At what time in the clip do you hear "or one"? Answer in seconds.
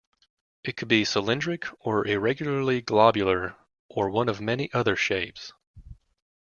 3.87-4.29